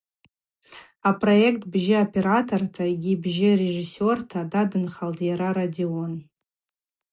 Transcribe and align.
Апроект 1.11 1.63
бжьы 1.73 1.95
операторта 2.05 2.83
йгьи 2.93 3.13
бжьы 3.23 3.51
режиссёрта 3.63 4.39
дадынхалтӏ 4.51 5.23
йара 5.27 5.49
Родион. 5.57 6.13